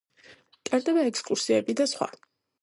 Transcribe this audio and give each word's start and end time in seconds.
ტარდება 0.69 1.03
ექსკურსიები 1.09 1.77
და 1.83 1.89
სხვა. 1.93 2.09